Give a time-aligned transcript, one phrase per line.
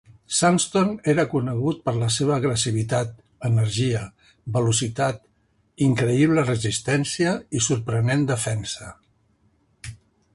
[0.35, 3.11] Sanston era conegut per la seva agressivitat,
[3.49, 4.01] energia,
[4.57, 5.21] velocitat,
[5.89, 8.91] increïble resistència i sorprenent defensa.